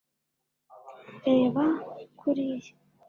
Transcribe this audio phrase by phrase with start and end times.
[1.25, 1.63] reba
[2.19, 2.73] kuriya